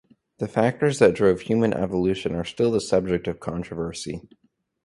[0.39, 4.27] The factors that drove human evolution are still the subject of controversy.